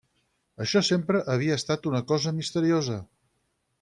[0.63, 2.97] Això sempre havia estat una cosa misteriosa.